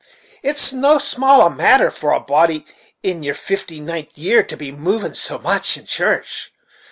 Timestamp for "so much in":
5.13-5.85